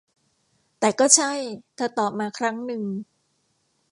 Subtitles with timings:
[0.79, 1.31] แต่ก็ใช่
[1.75, 2.83] เธอตอบมาครั้งนึง